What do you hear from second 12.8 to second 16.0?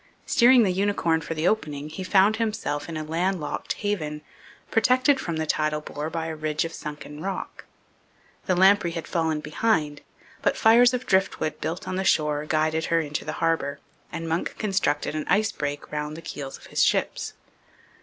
her into the harbour, and Munck constructed an ice break